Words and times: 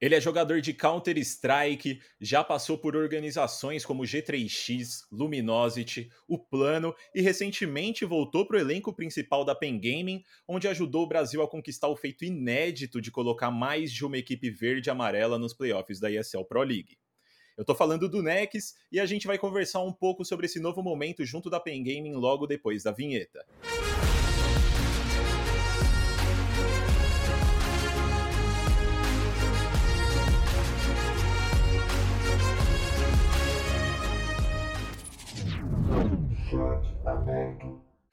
Ele 0.00 0.14
é 0.14 0.20
jogador 0.20 0.60
de 0.60 0.72
Counter-Strike, 0.72 2.00
já 2.20 2.44
passou 2.44 2.78
por 2.78 2.94
organizações 2.94 3.84
como 3.84 4.04
G3X, 4.04 5.00
Luminosity, 5.10 6.08
o 6.28 6.38
Plano 6.38 6.94
e 7.12 7.20
recentemente 7.20 8.04
voltou 8.04 8.46
para 8.46 8.58
o 8.58 8.60
elenco 8.60 8.94
principal 8.94 9.44
da 9.44 9.56
Pen 9.56 9.76
Gaming, 9.80 10.22
onde 10.46 10.68
ajudou 10.68 11.02
o 11.02 11.08
Brasil 11.08 11.42
a 11.42 11.48
conquistar 11.48 11.88
o 11.88 11.96
feito 11.96 12.24
inédito 12.24 13.00
de 13.00 13.10
colocar 13.10 13.50
mais 13.50 13.92
de 13.92 14.04
uma 14.04 14.16
equipe 14.16 14.50
verde 14.50 14.88
e 14.88 14.90
amarela 14.90 15.36
nos 15.36 15.52
playoffs 15.52 15.98
da 15.98 16.08
ESL 16.08 16.44
Pro 16.44 16.62
League. 16.62 16.96
Eu 17.56 17.64
tô 17.64 17.74
falando 17.74 18.08
do 18.08 18.22
Nex 18.22 18.74
e 18.92 19.00
a 19.00 19.06
gente 19.06 19.26
vai 19.26 19.36
conversar 19.36 19.82
um 19.82 19.92
pouco 19.92 20.24
sobre 20.24 20.46
esse 20.46 20.60
novo 20.60 20.80
momento 20.80 21.24
junto 21.24 21.50
da 21.50 21.58
Pen 21.58 21.82
Gaming 21.82 22.14
logo 22.14 22.46
depois 22.46 22.84
da 22.84 22.92
vinheta. 22.92 23.44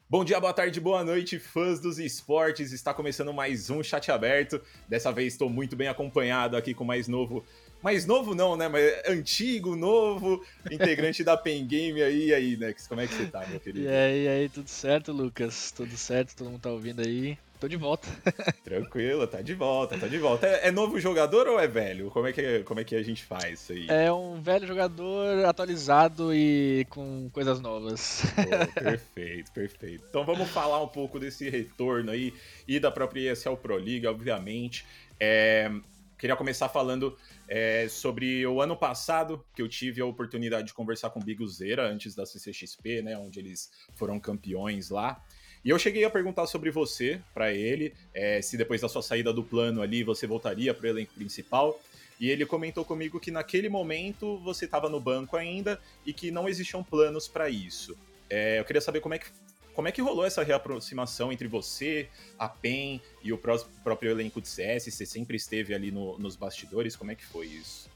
Bom 0.08 0.24
dia, 0.24 0.40
boa 0.40 0.54
tarde, 0.54 0.80
boa 0.80 1.04
noite, 1.04 1.40
fãs 1.40 1.80
dos 1.80 2.00
esportes. 2.00 2.72
Está 2.72 2.94
começando 2.94 3.34
mais 3.34 3.70
um 3.70 3.84
chat 3.84 4.12
aberto. 4.12 4.62
Dessa 4.88 5.12
vez 5.12 5.34
estou 5.34 5.50
muito 5.50 5.76
bem 5.76 5.88
acompanhado 5.88 6.56
aqui 6.56 6.74
com 6.74 6.86
mais 6.86 7.08
novo. 7.08 7.44
Mais 7.82 8.06
novo 8.06 8.34
não, 8.34 8.56
né? 8.56 8.68
Mas 8.68 9.02
antigo, 9.08 9.76
novo, 9.76 10.46
integrante 10.72 11.24
da 11.24 11.36
Pen 11.36 11.68
Game 11.68 12.02
aí, 12.02 12.34
aí, 12.34 12.56
Nex. 12.56 12.88
Como 12.88 13.02
é 13.02 13.08
que 13.08 13.14
você 13.14 13.26
tá, 13.26 13.46
meu 13.48 13.60
querido? 13.60 13.86
E 13.86 13.90
aí, 13.90 14.24
e 14.24 14.28
aí, 14.28 14.50
tudo 14.50 14.70
certo, 14.70 15.12
Lucas? 15.12 15.72
Tudo 15.72 15.98
certo? 15.98 16.36
Todo 16.36 16.50
mundo 16.50 16.62
tá 16.62 16.70
ouvindo 16.70 17.02
aí? 17.02 17.38
Tô 17.60 17.68
de 17.68 17.78
volta. 17.78 18.08
Tranquilo, 18.64 19.26
tá 19.28 19.42
de 19.42 19.54
volta, 19.54 19.98
tá 19.98 20.08
de 20.08 20.18
volta. 20.18 20.46
É, 20.46 20.68
é, 20.68 20.72
novo 20.72 21.00
jogador 21.00 21.48
ou 21.48 21.60
é 21.60 21.68
velho? 21.68 22.12
Como 22.12 22.28
é, 22.28 22.34
que, 22.34 22.64
como 22.64 22.80
é 22.80 22.84
que 22.84 22.96
a 22.96 23.04
gente 23.04 23.24
faz 23.24 23.62
isso 23.62 23.72
aí? 23.72 23.88
É 23.90 24.12
um 24.12 24.42
velho 24.42 24.68
jogador 24.68 25.46
atualizado 25.46 26.34
e 26.34 26.86
com 26.90 27.30
coisas 27.32 27.62
novas. 27.62 28.24
Pô, 28.36 28.82
perfeito, 28.82 29.52
perfeito. 29.52 30.06
Então 30.10 30.26
vamos 30.26 30.50
falar 30.50 30.84
um 30.84 30.88
pouco 30.88 31.20
desse 31.20 31.50
retorno 31.50 32.12
aí 32.12 32.34
e 32.68 32.80
da 32.80 32.92
própria 32.92 33.32
ESL 33.32 33.56
Pro 33.56 33.78
League, 33.78 34.06
obviamente. 34.06 34.86
É, 35.18 35.72
queria 36.18 36.36
começar 36.36 36.68
falando 36.68 37.18
é, 37.48 37.88
sobre 37.88 38.46
o 38.46 38.62
ano 38.62 38.76
passado, 38.76 39.46
que 39.56 39.62
eu 39.62 39.70
tive 39.70 40.02
a 40.02 40.06
oportunidade 40.06 40.68
de 40.68 40.74
conversar 40.74 41.10
com 41.10 41.20
o 41.20 41.24
Biguzeira 41.24 41.88
antes 41.88 42.16
da 42.16 42.26
CCXP, 42.26 43.02
né, 43.02 43.18
onde 43.18 43.40
eles 43.40 43.72
foram 43.96 44.20
campeões 44.20 44.90
lá. 44.90 45.24
E 45.66 45.72
eu 45.72 45.80
cheguei 45.80 46.06
a 46.06 46.12
perguntar 46.12 46.46
sobre 46.46 46.70
você 46.70 47.20
para 47.34 47.52
ele, 47.52 47.92
é, 48.14 48.40
se 48.40 48.56
depois 48.56 48.82
da 48.82 48.88
sua 48.88 49.02
saída 49.02 49.34
do 49.34 49.44
plano 49.44 49.82
ali 49.82 50.04
você 50.04 50.28
voltaria 50.28 50.72
para 50.76 50.86
o 50.86 50.90
elenco 50.90 51.16
principal. 51.16 51.82
E 52.20 52.30
ele 52.30 52.46
comentou 52.46 52.86
comigo 52.86 53.20
que 53.20 53.32
naquele 53.32 53.68
momento 53.68 54.38
você 54.38 54.66
estava 54.66 54.88
no 54.88 55.00
banco 55.00 55.36
ainda 55.36 55.82
e 56.06 56.14
que 56.14 56.30
não 56.30 56.48
existiam 56.48 56.84
planos 56.84 57.28
para 57.28 57.50
isso. 57.50 57.98
É, 58.30 58.60
eu 58.60 58.64
queria 58.64 58.80
saber 58.80 59.00
como 59.00 59.16
é 59.16 59.20
que 59.20 59.26
como 59.74 59.90
é 59.90 59.92
que 59.92 60.02
rolou 60.02 60.24
essa 60.24 60.42
reaproximação 60.42 61.34
entre 61.34 61.50
você, 61.50 62.08
a 62.40 62.48
PEN 62.48 63.02
e 63.22 63.34
o 63.34 63.38
próprio 63.38 64.10
elenco 64.10 64.40
de 64.40 64.48
CS? 64.48 64.86
Você 64.86 65.06
sempre 65.06 65.36
esteve 65.36 65.74
ali 65.74 65.92
no, 65.92 66.18
nos 66.18 66.38
bastidores, 66.38 66.96
como 66.96 67.12
é 67.12 67.16
que 67.16 67.26
foi 67.26 67.48
isso? 67.48 67.90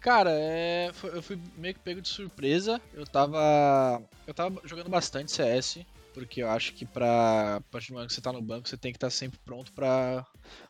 Cara, 0.00 0.32
é, 0.34 0.90
eu 1.04 1.22
fui 1.22 1.40
meio 1.56 1.72
que 1.72 1.80
pego 1.80 2.02
de 2.02 2.08
surpresa. 2.08 2.78
Eu 2.92 3.06
tava. 3.06 4.02
Eu 4.26 4.34
tava 4.34 4.60
jogando 4.66 4.90
bastante 4.90 5.32
CS 5.32 5.78
porque 6.12 6.42
eu 6.42 6.50
acho 6.50 6.72
que 6.74 6.84
para 6.84 7.56
a 7.56 7.60
partir 7.60 7.88
do 7.88 7.94
momento 7.94 8.08
que 8.08 8.14
você 8.14 8.20
está 8.20 8.32
no 8.32 8.42
banco, 8.42 8.68
você 8.68 8.76
tem 8.76 8.92
que 8.92 8.96
estar 8.96 9.08
tá 9.08 9.10
sempre 9.10 9.38
pronto 9.44 9.72
para 9.72 10.26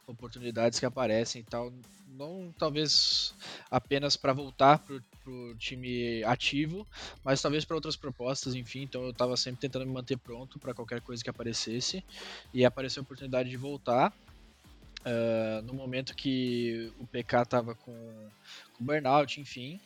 oportunidades 0.07 0.79
que 0.79 0.87
aparecem 0.87 1.43
e 1.43 1.45
tal. 1.45 1.73
Não 2.09 2.53
talvez 2.59 3.35
apenas 3.71 4.17
para 4.17 4.33
voltar 4.33 4.79
pro, 4.81 5.01
pro 5.23 5.55
time 5.57 6.23
ativo, 6.25 6.87
mas 7.23 7.41
talvez 7.41 7.65
para 7.65 7.77
outras 7.77 7.97
propostas, 7.97 8.55
enfim. 8.55 8.83
Então 8.83 9.03
eu 9.05 9.11
estava 9.11 9.37
sempre 9.37 9.61
tentando 9.61 9.87
me 9.87 9.93
manter 9.93 10.17
pronto 10.17 10.59
para 10.59 10.75
qualquer 10.75 11.01
coisa 11.01 11.23
que 11.23 11.31
aparecesse 11.31 12.05
e 12.53 12.65
apareceu 12.65 13.03
a 13.03 13.05
oportunidade 13.05 13.49
de 13.49 13.57
voltar. 13.57 14.13
Uh, 15.01 15.63
no 15.63 15.73
momento 15.75 16.15
que 16.15 16.93
o 16.99 17.07
PK 17.07 17.43
estava 17.43 17.75
com, 17.75 18.29
com 18.73 18.85
burnout, 18.85 19.41
enfim, 19.41 19.81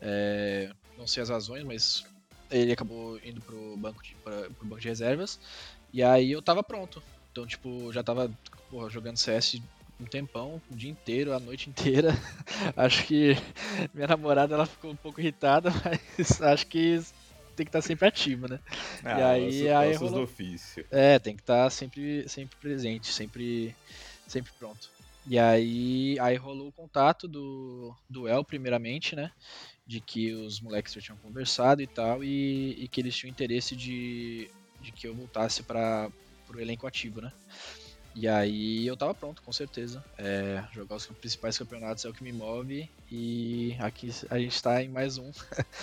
é, 0.00 0.70
não 0.98 1.06
sei 1.06 1.22
as 1.22 1.30
razões, 1.30 1.64
mas 1.64 2.04
ele 2.50 2.72
acabou 2.72 3.18
indo 3.24 3.40
pro 3.40 3.76
banco 3.76 4.02
de, 4.02 4.14
pra, 4.16 4.42
pro 4.50 4.66
banco 4.66 4.80
de 4.80 4.88
reservas. 4.88 5.38
E 5.92 6.02
aí 6.02 6.32
eu 6.32 6.42
tava 6.42 6.62
pronto. 6.62 7.02
Então, 7.30 7.46
tipo, 7.46 7.92
já 7.92 8.02
tava 8.02 8.30
porra, 8.70 8.90
jogando 8.90 9.16
CS 9.16 9.60
um 10.00 10.06
tempão, 10.06 10.62
o 10.70 10.74
dia 10.74 10.90
inteiro, 10.90 11.34
a 11.34 11.38
noite 11.38 11.68
inteira. 11.68 12.10
acho 12.76 13.04
que 13.06 13.36
minha 13.92 14.06
namorada 14.06 14.54
ela 14.54 14.66
ficou 14.66 14.90
um 14.90 14.96
pouco 14.96 15.20
irritada, 15.20 15.70
mas 15.84 16.40
acho 16.40 16.66
que 16.66 17.00
tem 17.54 17.66
que 17.66 17.68
estar 17.68 17.82
tá 17.82 17.82
sempre 17.82 18.08
ativa, 18.08 18.48
né? 18.48 18.60
Ah, 19.04 19.18
e 19.18 19.22
aí, 19.22 19.68
aí 19.68 19.94
rolou... 19.94 20.14
do 20.14 20.22
ofício. 20.22 20.84
É, 20.90 21.18
tem 21.18 21.36
que 21.36 21.42
estar 21.42 21.64
tá 21.64 21.70
sempre, 21.70 22.26
sempre 22.28 22.56
presente, 22.58 23.12
sempre, 23.12 23.76
sempre 24.26 24.50
pronto. 24.58 24.90
E 25.30 25.38
aí, 25.38 26.18
aí 26.18 26.36
rolou 26.36 26.68
o 26.68 26.72
contato 26.72 27.28
do, 27.28 27.94
do 28.08 28.26
El, 28.26 28.44
primeiramente, 28.44 29.14
né? 29.14 29.30
de 29.86 30.00
que 30.00 30.32
os 30.32 30.60
moleques 30.60 30.92
já 30.92 31.00
tinham 31.00 31.18
conversado 31.18 31.82
e 31.82 31.86
tal, 31.86 32.22
e, 32.22 32.76
e 32.78 32.86
que 32.86 33.00
eles 33.00 33.16
tinham 33.16 33.30
interesse 33.32 33.74
de, 33.74 34.48
de 34.80 34.92
que 34.92 35.08
eu 35.08 35.14
voltasse 35.14 35.64
para 35.64 36.08
o 36.48 36.60
elenco 36.60 36.86
ativo, 36.86 37.20
né? 37.20 37.32
E 38.14 38.28
aí 38.28 38.86
eu 38.86 38.96
tava 38.96 39.12
pronto, 39.12 39.42
com 39.42 39.52
certeza. 39.52 40.04
É, 40.16 40.64
jogar 40.72 40.94
os 40.94 41.06
principais 41.06 41.58
campeonatos 41.58 42.04
é 42.04 42.08
o 42.08 42.12
que 42.12 42.22
me 42.22 42.32
move 42.32 42.88
e 43.10 43.76
aqui 43.80 44.10
a 44.30 44.38
gente 44.38 44.54
está 44.54 44.80
em 44.80 44.88
mais 44.88 45.18
um, 45.18 45.30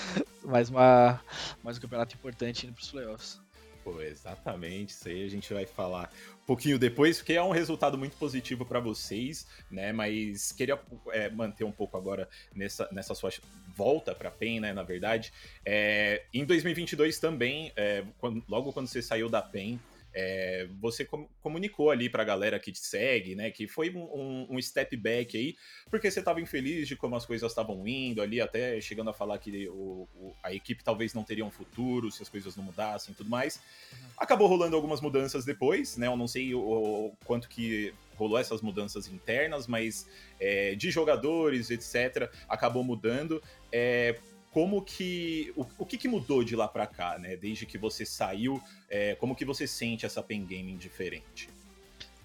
mais 0.44 0.70
uma, 0.70 1.22
mais 1.64 1.78
um 1.78 1.82
campeonato 1.82 2.16
importante 2.16 2.66
indo 2.66 2.74
para 2.74 2.84
os 2.84 2.92
playoffs. 2.92 3.47
Pô, 3.88 4.02
exatamente, 4.02 4.90
isso 4.90 5.08
aí 5.08 5.24
a 5.24 5.30
gente 5.30 5.54
vai 5.54 5.66
falar 5.66 6.12
um 6.44 6.46
pouquinho 6.46 6.78
depois, 6.78 7.20
porque 7.20 7.32
é 7.32 7.42
um 7.42 7.52
resultado 7.52 7.98
muito 7.98 8.18
positivo 8.18 8.66
para 8.66 8.82
vocês, 8.82 9.48
né? 9.72 9.94
Mas 9.94 10.52
queria 10.52 10.78
é, 11.14 11.30
manter 11.30 11.64
um 11.64 11.72
pouco 11.72 11.96
agora 11.96 12.28
nessa, 12.54 12.90
nessa 12.92 13.16
sua 13.16 13.32
volta 13.74 14.14
para 14.14 14.28
a 14.28 14.32
PEN, 14.32 14.60
né? 14.60 14.74
Na 14.74 14.84
verdade, 14.84 15.32
é, 15.66 16.26
em 16.34 16.44
2022 16.44 17.18
também, 17.18 17.72
é, 17.78 18.04
quando, 18.20 18.44
logo 18.50 18.74
quando 18.74 18.88
você 18.88 19.02
saiu 19.02 19.30
da 19.30 19.42
PEN, 19.42 19.80
é, 20.20 20.68
você 20.80 21.06
com, 21.06 21.30
comunicou 21.40 21.92
ali 21.92 22.10
para 22.10 22.24
a 22.24 22.26
galera 22.26 22.60
que 22.60 22.72
te 22.72 22.80
segue, 22.80 23.36
né, 23.36 23.52
que 23.52 23.68
foi 23.68 23.92
um, 23.92 24.48
um 24.50 24.60
step 24.60 24.98
back 24.98 25.38
aí, 25.38 25.56
porque 25.92 26.10
você 26.10 26.18
estava 26.18 26.42
infeliz 26.42 26.88
de 26.88 26.96
como 26.96 27.16
as 27.16 27.24
coisas 27.24 27.52
estavam 27.52 27.88
indo 27.88 28.20
ali, 28.20 28.42
até 28.42 28.82
chegando 28.82 29.12
a 29.12 29.14
falar 29.14 29.38
que 29.38 29.70
o, 29.70 30.10
o, 30.16 30.36
a 30.42 30.52
equipe 30.52 30.84
talvez 30.84 31.14
não 31.14 31.24
teria 31.24 31.46
um 31.46 31.52
futuro 31.52 32.10
se 32.10 32.24
as 32.24 32.30
coisas 32.30 32.56
não 32.56 32.64
mudassem 32.64 33.14
e 33.14 33.16
tudo 33.16 33.30
mais. 33.30 33.58
Uhum. 33.94 34.08
Acabou 34.18 34.48
rolando 34.48 34.76
algumas 34.76 35.02
mudanças 35.02 35.46
depois, 35.46 35.98
né, 35.98 36.08
eu 36.08 36.18
não 36.18 36.28
sei 36.28 36.56
o, 36.56 36.62
o 36.62 37.14
quanto 37.24 37.48
que 37.48 37.94
rolou 38.16 38.40
essas 38.40 38.64
mudanças 38.64 39.08
internas, 39.08 39.68
mas 39.68 40.10
é, 40.40 40.74
de 40.74 40.90
jogadores, 40.90 41.70
etc., 41.70 42.28
acabou 42.50 42.84
mudando. 42.84 43.40
É, 43.72 44.18
como 44.52 44.82
que 44.82 45.52
o, 45.56 45.66
o 45.78 45.86
que, 45.86 45.98
que, 45.98 46.08
mudou 46.08 46.44
de 46.44 46.56
lá 46.56 46.68
para 46.68 46.88
cá, 46.88 47.18
né? 47.20 47.36
Desde 47.36 47.66
que 47.66 47.78
você 47.78 48.06
saiu, 48.06 48.62
é, 48.90 49.16
como 49.16 49.36
que 49.36 49.46
você 49.46 49.68
sente 49.68 50.06
essa 50.06 50.24
pen 50.24 50.46
gaming 50.46 50.78
diferente? 50.78 51.50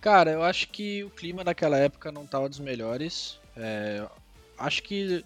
Cara, 0.01 0.33
eu 0.33 0.43
acho 0.43 0.69
que 0.69 1.05
o 1.05 1.11
clima 1.11 1.45
daquela 1.45 1.79
época 1.79 2.11
não 2.11 2.25
estava 2.25 2.49
dos 2.49 2.59
melhores. 2.59 3.39
É, 3.57 4.09
acho 4.59 4.83
que, 4.83 5.25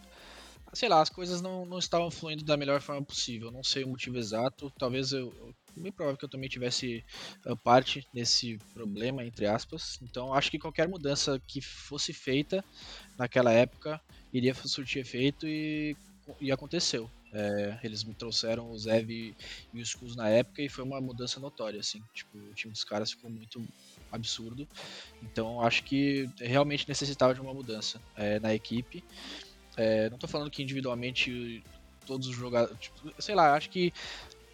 sei 0.73 0.89
lá, 0.89 1.01
as 1.01 1.09
coisas 1.09 1.41
não, 1.41 1.65
não 1.65 1.79
estavam 1.79 2.11
fluindo 2.11 2.45
da 2.45 2.57
melhor 2.57 2.81
forma 2.81 3.03
possível. 3.03 3.51
Não 3.51 3.63
sei 3.63 3.85
o 3.85 3.89
motivo 3.89 4.19
exato. 4.19 4.71
Talvez 4.79 5.13
eu, 5.13 5.33
eu 5.39 5.55
bem 5.81 5.93
provável 5.93 6.19
que 6.19 6.25
eu 6.25 6.29
também 6.29 6.49
tivesse 6.49 7.05
uh, 7.47 7.57
parte 7.57 8.07
nesse 8.13 8.59
problema, 8.75 9.25
entre 9.25 9.47
aspas. 9.47 9.99
Então 10.03 10.33
acho 10.33 10.51
que 10.51 10.59
qualquer 10.59 10.89
mudança 10.89 11.41
que 11.47 11.61
fosse 11.61 12.13
feita 12.13 12.65
naquela 13.19 13.53
época 13.53 14.01
iria 14.33 14.55
surtir 14.55 15.01
efeito 15.01 15.47
e 15.47 15.97
e 16.41 16.51
aconteceu. 16.51 17.11
É, 17.33 17.79
eles 17.83 18.05
me 18.05 18.15
trouxeram 18.15 18.71
o 18.71 18.79
Zev 18.79 19.11
e, 19.11 19.37
e 19.75 19.83
os 19.83 20.17
na 20.17 20.29
época 20.29 20.63
e 20.63 20.69
foi 20.69 20.85
uma 20.85 21.01
mudança 21.01 21.39
notória, 21.39 21.81
assim. 21.81 22.03
Tipo, 22.15 22.39
o 22.39 22.55
time 22.55 22.73
dos 22.73 22.85
caras 22.85 23.11
ficou 23.11 23.31
muito 23.31 23.63
absurdo. 24.11 24.67
Então 25.23 25.61
acho 25.61 25.85
que 25.85 26.29
realmente 26.39 26.89
necessitava 26.89 27.35
de 27.35 27.41
uma 27.41 27.53
mudança 27.53 28.01
é, 28.17 28.41
na 28.41 28.55
equipe. 28.55 29.05
É, 29.77 30.09
não 30.09 30.19
tô 30.19 30.27
falando 30.27 30.51
que 30.51 30.63
individualmente 30.63 31.63
todos 32.07 32.27
os 32.29 32.35
jogadores. 32.35 32.79
Tipo, 32.79 33.13
sei 33.21 33.35
lá, 33.35 33.55
acho 33.55 33.69
que 33.69 33.93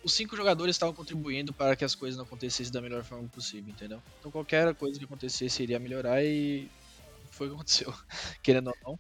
os 0.03 0.15
cinco 0.15 0.37
jogadores 0.37 0.75
estavam 0.75 0.95
contribuindo 0.95 1.53
para 1.53 1.77
que 1.77 1.85
as 1.85 1.95
coisas 1.95 2.17
não 2.17 2.25
acontecessem 2.25 2.73
da 2.73 2.81
melhor 2.81 3.05
forma 3.05 3.29
possível, 3.29 3.71
entendeu? 3.71 4.03
Então 4.19 4.31
qualquer 4.31 4.75
coisa 4.75 4.99
que 4.99 5.05
acontecesse 5.05 5.63
iria 5.63 5.79
melhorar 5.79 6.25
e 6.25 6.69
foi 7.31 7.47
o 7.47 7.51
que 7.51 7.55
aconteceu, 7.57 7.95
querendo 8.43 8.69
ou 8.69 8.77
não. 8.85 8.99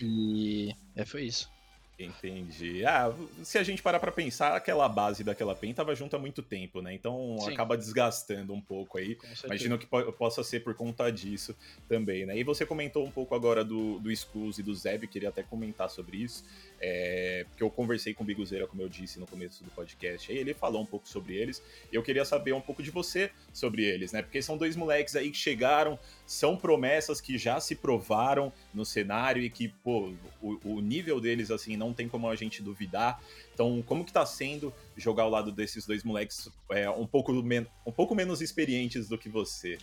E 0.00 0.74
é, 0.94 1.04
foi 1.04 1.24
isso. 1.24 1.53
Entendi. 1.98 2.84
Ah, 2.84 3.14
se 3.44 3.56
a 3.56 3.62
gente 3.62 3.80
parar 3.80 4.00
pra 4.00 4.10
pensar, 4.10 4.56
aquela 4.56 4.88
base 4.88 5.22
daquela 5.22 5.54
PEN 5.54 5.72
tava 5.72 5.94
junto 5.94 6.16
há 6.16 6.18
muito 6.18 6.42
tempo, 6.42 6.82
né? 6.82 6.92
Então 6.92 7.36
Sim. 7.38 7.52
acaba 7.52 7.76
desgastando 7.76 8.52
um 8.52 8.60
pouco 8.60 8.98
aí. 8.98 9.16
Imagino 9.44 9.78
que 9.78 9.86
po 9.86 10.12
possa 10.12 10.42
ser 10.42 10.60
por 10.60 10.74
conta 10.74 11.10
disso 11.10 11.56
também, 11.88 12.26
né? 12.26 12.36
E 12.36 12.42
você 12.42 12.66
comentou 12.66 13.06
um 13.06 13.10
pouco 13.10 13.34
agora 13.34 13.64
do, 13.64 14.00
do 14.00 14.10
Skulls 14.10 14.58
e 14.58 14.62
do 14.62 14.74
Zeb, 14.74 15.06
queria 15.06 15.28
até 15.28 15.44
comentar 15.44 15.88
sobre 15.88 16.16
isso. 16.16 16.44
É, 16.80 17.46
porque 17.48 17.62
eu 17.62 17.70
conversei 17.70 18.12
com 18.12 18.24
o 18.24 18.26
Biguzeira, 18.26 18.66
como 18.66 18.82
eu 18.82 18.88
disse 18.88 19.20
no 19.20 19.26
começo 19.26 19.62
do 19.62 19.70
podcast, 19.70 20.30
aí 20.30 20.38
ele 20.38 20.52
falou 20.52 20.82
um 20.82 20.86
pouco 20.86 21.08
sobre 21.08 21.36
eles. 21.36 21.62
E 21.92 21.94
eu 21.94 22.02
queria 22.02 22.24
saber 22.24 22.52
um 22.52 22.60
pouco 22.60 22.82
de 22.82 22.90
você 22.90 23.30
sobre 23.52 23.84
eles, 23.84 24.12
né? 24.12 24.20
Porque 24.20 24.42
são 24.42 24.58
dois 24.58 24.74
moleques 24.74 25.14
aí 25.14 25.30
que 25.30 25.36
chegaram, 25.36 25.98
são 26.26 26.56
promessas 26.56 27.20
que 27.20 27.38
já 27.38 27.60
se 27.60 27.76
provaram 27.76 28.52
no 28.74 28.84
cenário 28.84 29.42
e 29.42 29.48
que, 29.48 29.68
pô, 29.68 30.12
o, 30.42 30.58
o 30.76 30.80
nível 30.80 31.20
deles, 31.20 31.50
assim, 31.50 31.76
não 31.76 31.92
tem 31.92 32.08
como 32.08 32.28
a 32.28 32.34
gente 32.34 32.62
duvidar. 32.62 33.20
Então, 33.52 33.82
como 33.86 34.04
que 34.04 34.12
tá 34.12 34.26
sendo 34.26 34.72
jogar 34.96 35.22
ao 35.24 35.30
lado 35.30 35.52
desses 35.52 35.86
dois 35.86 36.02
moleques 36.02 36.48
é, 36.70 36.90
um, 36.90 37.06
pouco 37.06 37.32
um 37.32 37.92
pouco 37.92 38.14
menos 38.14 38.40
experientes 38.40 39.08
do 39.08 39.16
que 39.16 39.28
você? 39.28 39.78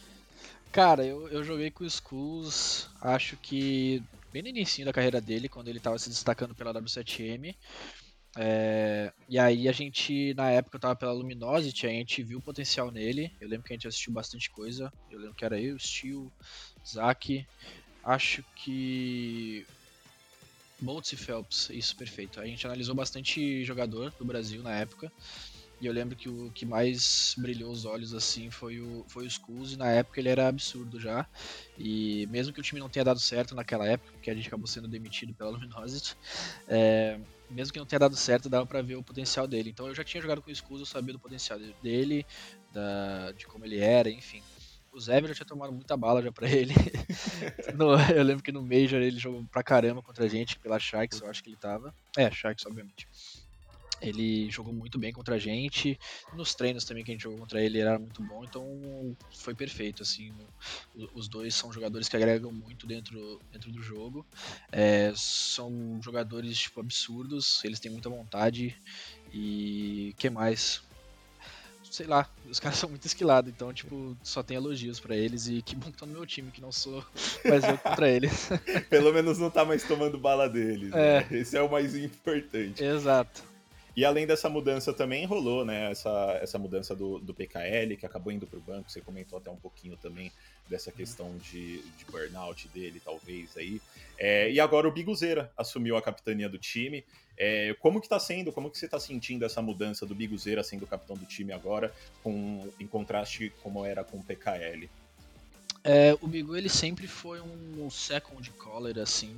Cara, 0.72 1.06
eu, 1.06 1.28
eu 1.30 1.44
joguei 1.44 1.70
com 1.70 1.84
o 1.84 1.88
Skulls, 1.88 2.90
acho 3.02 3.36
que 3.38 4.02
bem 4.32 4.42
no 4.42 4.48
início 4.48 4.86
da 4.86 4.94
carreira 4.94 5.20
dele, 5.20 5.50
quando 5.50 5.68
ele 5.68 5.78
estava 5.78 6.00
se 6.00 6.10
destacando 6.10 6.56
pela 6.56 6.74
W7M. 6.74 7.56
É, 8.38 9.12
e 9.28 9.38
aí 9.38 9.68
a 9.68 9.72
gente, 9.74 10.34
na 10.36 10.50
época, 10.50 10.78
eu 10.78 10.80
tava 10.80 10.96
pela 10.96 11.12
Luminosity, 11.12 11.86
a 11.86 11.90
gente 11.90 12.24
viu 12.24 12.40
o 12.40 12.42
potencial 12.42 12.90
nele. 12.90 13.32
Eu 13.42 13.50
lembro 13.50 13.68
que 13.68 13.74
a 13.74 13.76
gente 13.76 13.88
assistiu 13.88 14.14
bastante 14.14 14.50
coisa. 14.50 14.92
Eu 15.10 15.20
lembro 15.20 15.36
que 15.36 15.44
era 15.44 15.60
eu, 15.60 15.78
Steel, 15.78 16.32
Zack. 16.86 17.46
Acho 18.04 18.44
que 18.56 19.66
Boltz 20.82 21.14
e 21.14 21.18
Phelps, 21.18 21.70
isso, 21.70 21.96
perfeito. 21.96 22.40
A 22.40 22.46
gente 22.46 22.66
analisou 22.66 22.96
bastante 22.96 23.64
jogador 23.64 24.12
do 24.18 24.26
Brasil 24.26 24.64
na 24.64 24.74
época. 24.74 25.12
E 25.80 25.86
eu 25.86 25.94
lembro 25.94 26.16
que 26.16 26.30
o 26.30 26.52
que 26.52 26.64
mais 26.64 27.34
brilhou 27.38 27.72
os 27.72 27.86
olhos 27.86 28.14
assim 28.14 28.52
foi 28.52 28.80
o, 28.80 29.04
foi 29.08 29.26
o 29.26 29.28
Skulls, 29.28 29.74
e 29.74 29.78
na 29.78 29.90
época 29.90 30.20
ele 30.20 30.30
era 30.30 30.48
absurdo 30.48 31.00
já. 31.00 31.28
E 31.78 32.28
mesmo 32.28 32.54
que 32.54 32.60
o 32.60 32.64
time 32.64 32.80
não 32.80 32.90
tenha 32.90 33.06
dado 33.06 33.20
certo 33.20 33.56
naquela 33.56 33.88
época, 33.88 34.12
porque 34.12 34.30
a 34.30 34.36
gente 34.36 34.48
acabou 34.48 34.68
sendo 34.68 34.88
demitido 34.88 35.34
pela 35.34 35.50
Luminosity, 35.50 36.16
é, 36.68 37.20
mesmo 37.50 37.74
que 37.74 37.80
não 37.80 37.86
tenha 37.86 38.00
dado 38.00 38.16
certo, 38.16 38.48
dava 38.48 38.66
para 38.66 38.84
ver 38.84 38.96
o 38.96 39.04
potencial 39.04 39.48
dele. 39.48 39.72
Então 39.72 39.88
eu 39.88 39.96
já 39.96 40.04
tinha 40.04 40.22
jogado 40.22 40.42
com 40.42 40.50
o 40.50 40.54
Skulls, 40.54 40.82
eu 40.82 40.86
sabia 40.86 41.14
do 41.14 41.20
potencial 41.20 41.60
dele, 41.82 42.26
da, 42.72 43.32
de 43.32 43.48
como 43.48 43.66
ele 43.66 43.80
era, 43.80 44.10
enfim. 44.10 44.42
O 44.92 45.00
Zeb 45.00 45.28
já 45.28 45.34
tinha 45.34 45.46
tomado 45.46 45.72
muita 45.72 45.96
bala 45.96 46.22
já 46.22 46.32
pra 46.32 46.50
ele. 46.50 46.74
no, 47.78 47.94
eu 48.14 48.24
lembro 48.24 48.44
que 48.44 48.52
no 48.52 48.62
Major 48.62 49.02
ele 49.02 49.18
jogou 49.18 49.46
pra 49.50 49.64
caramba 49.64 50.02
contra 50.02 50.26
a 50.26 50.28
gente, 50.28 50.60
pela 50.60 50.78
Sharks, 50.78 51.22
eu 51.22 51.30
acho 51.30 51.42
que 51.42 51.50
ele 51.50 51.58
tava. 51.58 51.96
É, 52.18 52.30
Sharks, 52.30 52.66
obviamente. 52.66 53.08
Ele 54.02 54.50
jogou 54.50 54.74
muito 54.74 55.00
bem 55.00 55.14
contra 55.14 55.36
a 55.36 55.38
gente. 55.38 55.98
Nos 56.34 56.56
treinos 56.56 56.84
também 56.84 57.04
que 57.04 57.12
a 57.12 57.14
gente 57.14 57.22
jogou 57.22 57.40
contra 57.40 57.62
ele, 57.62 57.78
ele 57.78 57.88
era 57.88 58.00
muito 58.00 58.22
bom. 58.24 58.44
Então 58.44 59.16
foi 59.44 59.54
perfeito. 59.54 60.02
Assim, 60.02 60.36
os 61.14 61.30
dois 61.30 61.54
são 61.54 61.72
jogadores 61.72 62.10
que 62.10 62.18
agregam 62.18 62.52
muito 62.52 62.88
dentro, 62.88 63.40
dentro 63.52 63.72
do 63.72 63.82
jogo. 63.82 64.26
É, 64.72 65.14
são 65.16 66.02
jogadores 66.04 66.58
tipo, 66.58 66.82
absurdos. 66.82 67.64
Eles 67.64 67.80
têm 67.80 67.92
muita 67.92 68.10
vontade. 68.10 68.76
E 69.32 70.16
que 70.18 70.30
mais? 70.32 70.82
Sei 71.92 72.08
lá, 72.08 72.28
os 72.50 72.58
caras 72.60 72.80
são 72.80 72.90
muito 72.90 73.06
esquilados, 73.06 73.52
então, 73.52 73.72
tipo, 73.72 74.18
só 74.24 74.42
tem 74.42 74.58
elogios 74.58 75.00
para 75.00 75.16
eles 75.16 75.48
e 75.48 75.62
que 75.62 75.76
bom 75.76 75.88
que 75.88 75.92
estão 75.92 76.08
no 76.08 76.14
meu 76.14 76.26
time, 76.26 76.50
que 76.50 76.62
não 76.62 76.72
sou 76.72 77.06
mais 77.46 77.64
eu 77.64 77.78
contra 77.78 78.10
eles. 78.10 78.50
Pelo 78.90 79.14
menos 79.14 79.38
não 79.38 79.52
tá 79.52 79.64
mais 79.64 79.84
tomando 79.84 80.18
bala 80.18 80.50
deles. 80.50 80.92
É. 80.94 81.20
Né? 81.20 81.28
Esse 81.32 81.58
é 81.58 81.62
o 81.62 81.70
mais 81.70 81.96
importante. 81.96 82.84
Exato. 82.84 83.52
E 83.96 84.06
além 84.06 84.26
dessa 84.26 84.50
mudança 84.50 84.94
também 84.94 85.26
rolou, 85.26 85.66
né? 85.66 85.92
Essa, 85.92 86.40
essa 86.42 86.58
mudança 86.58 86.96
do, 86.96 87.20
do 87.20 87.34
PKL, 87.34 87.98
que 87.98 88.06
acabou 88.06 88.32
indo 88.32 88.48
para 88.48 88.58
o 88.58 88.62
banco. 88.62 88.90
Você 88.90 89.02
comentou 89.02 89.38
até 89.38 89.52
um 89.52 89.58
pouquinho 89.58 89.98
também 89.98 90.32
dessa 90.70 90.92
questão 90.92 91.38
de, 91.38 91.82
de 91.82 92.06
burnout 92.10 92.68
dele, 92.70 93.02
talvez 93.04 93.58
aí. 93.58 93.82
É, 94.18 94.52
e 94.52 94.60
agora 94.60 94.88
o 94.88 94.92
Biguzeira 94.92 95.52
assumiu 95.58 95.98
a 95.98 96.02
capitania 96.02 96.48
do 96.48 96.58
time. 96.58 97.04
É, 97.38 97.76
como 97.80 98.00
que 98.00 98.08
tá 98.08 98.20
sendo, 98.20 98.52
como 98.52 98.70
que 98.70 98.78
você 98.78 98.86
está 98.86 99.00
sentindo 99.00 99.44
essa 99.44 99.62
mudança 99.62 100.06
do 100.06 100.14
Biguzeira 100.14 100.64
sendo 100.64 100.86
capitão 100.86 101.18
do 101.18 101.26
time 101.26 101.52
agora, 101.52 101.94
com, 102.24 102.70
em 102.80 102.88
contraste 102.88 103.52
como 103.64 103.86
era 103.86 104.04
com 104.04 104.18
o 104.18 104.24
PKL? 104.24 104.90
É, 105.84 106.16
o 106.22 106.28
Bigu 106.28 106.56
ele 106.56 106.70
sempre 106.70 107.08
foi 107.08 107.42
um 107.42 107.90
second 107.90 108.48
caller 108.52 109.00
assim, 109.00 109.36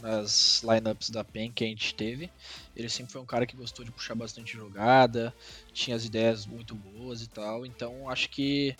nas 0.00 0.62
lineups 0.62 1.10
da 1.10 1.24
PEN 1.24 1.50
que 1.50 1.64
a 1.64 1.66
gente 1.66 1.94
teve. 1.94 2.30
Ele 2.76 2.88
sempre 2.88 3.12
foi 3.12 3.20
um 3.20 3.26
cara 3.26 3.46
que 3.46 3.56
gostou 3.56 3.84
de 3.84 3.90
puxar 3.90 4.14
bastante 4.14 4.56
jogada, 4.56 5.34
tinha 5.72 5.96
as 5.96 6.04
ideias 6.04 6.46
muito 6.46 6.74
boas 6.74 7.22
e 7.22 7.28
tal. 7.28 7.64
Então 7.64 8.08
acho 8.08 8.28
que 8.30 8.76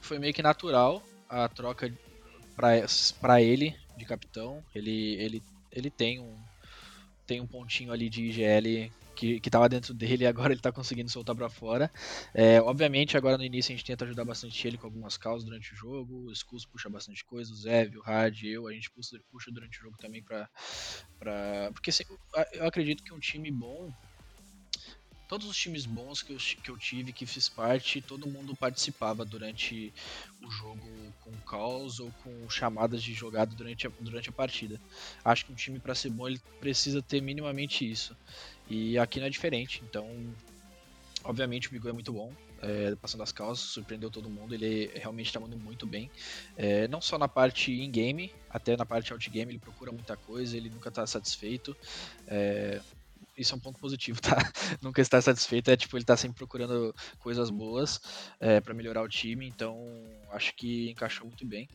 foi 0.00 0.18
meio 0.18 0.34
que 0.34 0.42
natural 0.42 1.02
a 1.30 1.48
troca 1.48 1.92
para 2.56 3.40
ele 3.40 3.74
de 3.96 4.04
capitão. 4.04 4.62
Ele, 4.74 5.14
ele, 5.14 5.42
ele 5.72 5.90
tem 5.90 6.20
um 6.20 6.36
tem 7.26 7.40
um 7.40 7.46
pontinho 7.46 7.92
ali 7.92 8.10
de 8.10 8.24
IGL 8.24 8.90
que, 9.14 9.38
que 9.38 9.50
tava 9.50 9.68
dentro 9.68 9.94
dele 9.94 10.24
e 10.24 10.26
agora 10.26 10.52
ele 10.52 10.60
tá 10.60 10.72
conseguindo 10.72 11.08
soltar 11.08 11.36
para 11.36 11.48
fora. 11.48 11.88
É, 12.34 12.60
obviamente, 12.60 13.16
agora 13.16 13.38
no 13.38 13.44
início 13.44 13.72
a 13.72 13.76
gente 13.76 13.86
tenta 13.86 14.04
ajudar 14.04 14.24
bastante 14.24 14.66
ele 14.66 14.76
com 14.76 14.86
algumas 14.86 15.16
causas 15.16 15.44
durante 15.44 15.72
o 15.72 15.76
jogo. 15.76 16.26
O 16.26 16.32
Skulls 16.32 16.66
puxa 16.66 16.90
bastante 16.90 17.24
coisa, 17.24 17.52
o 17.52 17.54
Zev, 17.54 17.96
o 17.96 18.02
Hard, 18.02 18.42
eu, 18.42 18.66
a 18.66 18.72
gente 18.72 18.90
puxa, 18.90 19.20
puxa 19.30 19.52
durante 19.52 19.78
o 19.78 19.82
jogo 19.82 19.96
também 19.98 20.24
pra. 20.24 20.48
pra... 21.20 21.70
Porque 21.72 21.90
assim, 21.90 22.02
eu 22.54 22.66
acredito 22.66 23.04
que 23.04 23.12
um 23.12 23.20
time 23.20 23.50
bom 23.52 23.92
todos 25.30 25.46
os 25.46 25.56
times 25.56 25.86
bons 25.86 26.22
que 26.22 26.32
eu, 26.32 26.38
que 26.60 26.70
eu 26.72 26.76
tive, 26.76 27.12
que 27.12 27.24
fiz 27.24 27.48
parte, 27.48 28.02
todo 28.02 28.26
mundo 28.26 28.52
participava 28.56 29.24
durante 29.24 29.94
o 30.42 30.50
jogo 30.50 30.88
com 31.20 31.30
calls 31.48 32.00
ou 32.00 32.10
com 32.24 32.50
chamadas 32.50 33.00
de 33.00 33.14
jogada 33.14 33.54
durante 33.54 33.86
a, 33.86 33.92
durante 34.00 34.28
a 34.28 34.32
partida. 34.32 34.80
Acho 35.24 35.46
que 35.46 35.52
um 35.52 35.54
time 35.54 35.78
para 35.78 35.94
ser 35.94 36.10
bom 36.10 36.26
ele 36.26 36.40
precisa 36.58 37.00
ter 37.00 37.22
minimamente 37.22 37.88
isso. 37.88 38.16
E 38.68 38.98
aqui 38.98 39.20
não 39.20 39.28
é 39.28 39.30
diferente. 39.30 39.80
Então, 39.88 40.04
obviamente 41.22 41.68
o 41.68 41.70
Bigu 41.70 41.88
é 41.88 41.92
muito 41.92 42.12
bom. 42.12 42.32
É, 42.60 42.96
passando 42.96 43.22
as 43.22 43.30
calças, 43.30 43.66
surpreendeu 43.66 44.10
todo 44.10 44.28
mundo, 44.28 44.52
ele 44.52 44.90
realmente 44.96 45.26
está 45.28 45.38
mandando 45.38 45.62
muito 45.62 45.86
bem. 45.86 46.10
É, 46.56 46.88
não 46.88 47.00
só 47.00 47.16
na 47.16 47.28
parte 47.28 47.72
in-game, 47.72 48.34
até 48.50 48.76
na 48.76 48.84
parte 48.84 49.12
out-game, 49.12 49.52
ele 49.52 49.60
procura 49.60 49.92
muita 49.92 50.16
coisa, 50.16 50.56
ele 50.56 50.68
nunca 50.68 50.88
está 50.88 51.06
satisfeito. 51.06 51.74
É, 52.26 52.80
isso 53.40 53.54
é 53.54 53.56
um 53.56 53.60
ponto 53.60 53.78
positivo, 53.80 54.20
tá? 54.20 54.36
Nunca 54.82 55.00
estar 55.00 55.20
satisfeito, 55.20 55.70
é 55.70 55.76
tipo, 55.76 55.96
ele 55.96 56.04
tá 56.04 56.16
sempre 56.16 56.36
procurando 56.36 56.94
coisas 57.18 57.50
boas 57.50 58.00
é, 58.38 58.60
para 58.60 58.74
melhorar 58.74 59.02
o 59.02 59.08
time, 59.08 59.46
então 59.46 59.76
acho 60.30 60.54
que 60.54 60.90
encaixou 60.90 61.26
muito 61.26 61.46
bem. 61.46 61.68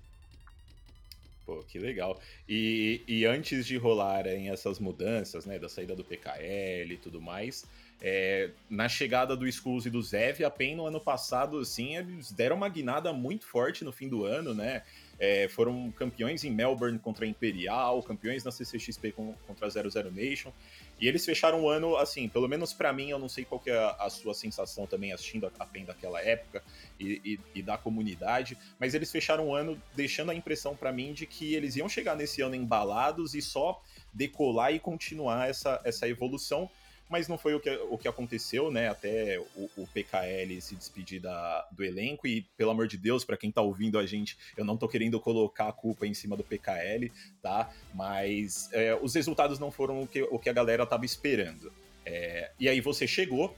Pô, 1.45 1.63
que 1.63 1.77
legal. 1.77 2.19
E, 2.49 3.03
e 3.07 3.25
antes 3.25 3.67
de 3.67 3.77
rolarem 3.77 4.49
essas 4.49 4.79
mudanças, 4.79 5.45
né, 5.45 5.59
da 5.59 5.69
saída 5.69 5.95
do 5.95 6.03
PKL 6.03 6.91
e 6.93 6.97
tudo 6.97 7.21
mais, 7.21 7.65
é, 8.07 8.51
na 8.69 8.87
chegada 8.87 9.35
do 9.35 9.47
Skulls 9.47 9.87
e 9.87 9.89
do 9.89 9.99
Zev, 9.99 10.43
a 10.43 10.51
PEN 10.51 10.75
no 10.75 10.85
ano 10.85 11.01
passado, 11.01 11.57
assim, 11.57 11.97
eles 11.97 12.31
deram 12.31 12.55
uma 12.55 12.69
guinada 12.69 13.11
muito 13.11 13.47
forte 13.47 13.83
no 13.83 13.91
fim 13.91 14.07
do 14.07 14.23
ano, 14.25 14.53
né? 14.53 14.83
É, 15.17 15.47
foram 15.47 15.89
campeões 15.89 16.43
em 16.43 16.51
Melbourne 16.51 16.99
contra 16.99 17.25
a 17.25 17.27
Imperial, 17.27 18.03
campeões 18.03 18.43
na 18.43 18.51
CCXP 18.51 19.11
contra 19.47 19.65
a 19.65 19.69
00 19.69 20.11
Nation. 20.11 20.53
E 21.01 21.07
eles 21.07 21.25
fecharam 21.25 21.63
o 21.63 21.67
ano, 21.67 21.97
assim, 21.97 22.29
pelo 22.29 22.47
menos 22.47 22.73
para 22.73 22.93
mim, 22.93 23.09
eu 23.09 23.17
não 23.17 23.27
sei 23.27 23.43
qual 23.43 23.59
que 23.59 23.71
é 23.71 23.95
a, 23.97 24.07
sua 24.07 24.35
sensação 24.35 24.85
também 24.85 25.11
assistindo 25.11 25.51
a, 25.57 25.65
PEN 25.65 25.85
daquela 25.85 26.21
época 26.21 26.61
e, 26.99 27.19
e, 27.25 27.39
e, 27.55 27.63
da 27.63 27.75
comunidade, 27.75 28.55
mas 28.79 28.93
eles 28.93 29.11
fecharam 29.11 29.47
o 29.47 29.55
ano 29.55 29.81
deixando 29.95 30.29
a 30.29 30.35
impressão 30.35 30.75
para 30.75 30.91
mim 30.91 31.11
de 31.11 31.25
que 31.25 31.55
eles 31.55 31.75
iam 31.75 31.89
chegar 31.89 32.15
nesse 32.15 32.43
ano 32.43 32.53
embalados 32.53 33.33
e 33.33 33.41
só 33.41 33.81
decolar 34.13 34.71
e 34.75 34.79
continuar 34.79 35.49
essa, 35.49 35.81
essa 35.83 36.07
evolução 36.07 36.69
mas 37.09 37.27
não 37.27 37.37
foi 37.37 37.53
o 37.53 37.59
que, 37.59 37.69
o 37.89 37.97
que 37.97 38.07
aconteceu, 38.07 38.71
né? 38.71 38.89
Até 38.89 39.39
o, 39.55 39.69
o 39.77 39.87
PKL 39.87 40.59
se 40.59 40.75
despedir 40.75 41.21
da, 41.21 41.67
do 41.71 41.83
elenco. 41.83 42.27
E, 42.27 42.41
pelo 42.57 42.71
amor 42.71 42.87
de 42.87 42.97
Deus, 42.97 43.23
para 43.23 43.37
quem 43.37 43.51
tá 43.51 43.61
ouvindo 43.61 43.99
a 43.99 44.05
gente, 44.05 44.37
eu 44.57 44.65
não 44.65 44.75
tô 44.75 44.87
querendo 44.87 45.19
colocar 45.19 45.67
a 45.67 45.71
culpa 45.71 46.07
em 46.07 46.13
cima 46.13 46.35
do 46.35 46.43
PKL, 46.43 47.11
tá? 47.41 47.71
Mas 47.93 48.69
é, 48.73 48.97
os 48.99 49.13
resultados 49.13 49.59
não 49.59 49.71
foram 49.71 50.01
o 50.01 50.07
que, 50.07 50.23
o 50.23 50.39
que 50.39 50.49
a 50.49 50.53
galera 50.53 50.85
tava 50.85 51.05
esperando. 51.05 51.71
É, 52.05 52.51
e 52.59 52.67
aí 52.67 52.81
você 52.81 53.07
chegou. 53.07 53.55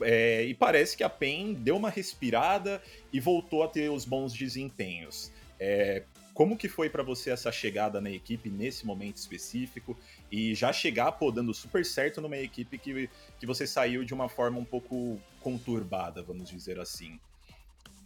É, 0.00 0.42
e 0.42 0.54
parece 0.54 0.96
que 0.96 1.04
a 1.04 1.08
PEN 1.08 1.54
deu 1.54 1.76
uma 1.76 1.88
respirada 1.88 2.82
e 3.12 3.20
voltou 3.20 3.62
a 3.62 3.68
ter 3.68 3.90
os 3.90 4.04
bons 4.04 4.32
desempenhos. 4.32 5.30
É, 5.58 6.02
como 6.34 6.56
que 6.56 6.68
foi 6.68 6.90
para 6.90 7.02
você 7.02 7.30
essa 7.30 7.52
chegada 7.52 8.00
na 8.00 8.10
equipe 8.10 8.50
nesse 8.50 8.84
momento 8.84 9.16
específico 9.16 9.96
e 10.30 10.54
já 10.54 10.72
chegar 10.72 11.12
pô, 11.12 11.30
dando 11.30 11.54
super 11.54 11.86
certo 11.86 12.20
numa 12.20 12.36
equipe 12.36 12.76
que, 12.76 13.08
que 13.38 13.46
você 13.46 13.66
saiu 13.66 14.04
de 14.04 14.12
uma 14.12 14.28
forma 14.28 14.58
um 14.58 14.64
pouco 14.64 15.18
conturbada, 15.40 16.22
vamos 16.22 16.50
dizer 16.50 16.80
assim? 16.80 17.20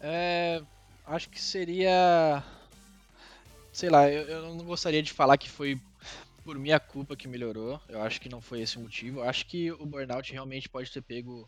É, 0.00 0.62
acho 1.06 1.30
que 1.30 1.40
seria. 1.40 2.44
Sei 3.72 3.88
lá, 3.88 4.08
eu, 4.10 4.22
eu 4.22 4.54
não 4.54 4.64
gostaria 4.64 5.02
de 5.02 5.12
falar 5.12 5.38
que 5.38 5.48
foi 5.48 5.80
por 6.48 6.58
minha 6.58 6.80
culpa 6.80 7.14
que 7.14 7.28
melhorou. 7.28 7.78
Eu 7.90 8.00
acho 8.00 8.18
que 8.18 8.26
não 8.30 8.40
foi 8.40 8.62
esse 8.62 8.78
o 8.78 8.80
motivo. 8.80 9.20
Eu 9.20 9.24
acho 9.24 9.44
que 9.44 9.70
o 9.70 9.84
burnout 9.84 10.32
realmente 10.32 10.66
pode 10.66 10.90
ter 10.90 11.02
pego 11.02 11.46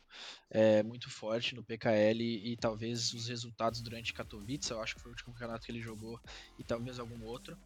é, 0.50 0.83
muito 0.83 1.09
forte 1.09 1.54
no 1.54 1.62
PKL 1.62 2.23
e, 2.23 2.54
talvez 2.59 3.14
os 3.14 3.26
resultados 3.26 3.80
durante 3.80 4.12
Katowice. 4.12 4.71
Eu 4.71 4.83
acho 4.83 4.95
que 4.95 5.00
foi 5.00 5.11
o 5.11 5.14
último 5.14 5.33
campeonato 5.33 5.64
que 5.64 5.73
ele 5.73 5.80
jogou 5.80 6.21
e 6.59 6.62
talvez 6.62 6.99
algum 6.99 7.25
outro. 7.25 7.57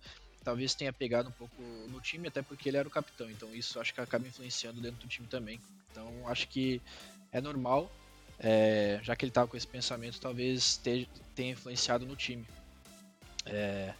Talvez 0.44 0.76
tenha 0.76 0.92
pegado 0.92 1.28
um 1.28 1.32
pouco 1.32 1.60
no 1.88 2.00
time, 2.00 2.28
até 2.28 2.40
porque 2.40 2.68
ele 2.68 2.76
era 2.76 2.86
o 2.86 2.90
capitão. 2.90 3.28
Então 3.28 3.52
isso 3.52 3.80
acho 3.80 3.92
que 3.92 4.00
acaba 4.00 4.28
influenciando 4.28 4.80
dentro 4.80 5.00
do 5.00 5.08
time 5.08 5.26
também. 5.26 5.60
Então 5.90 6.28
acho 6.28 6.46
que 6.46 6.80
é 7.32 7.40
normal. 7.40 7.90
É, 8.38 9.00
já 9.02 9.16
que 9.16 9.24
ele 9.24 9.30
estava 9.30 9.48
com 9.48 9.56
esse 9.56 9.66
pensamento, 9.66 10.20
talvez 10.20 10.76
tenha 10.76 11.50
influenciado 11.50 12.06
no 12.06 12.14
time. 12.14 12.46
É, 13.46 13.92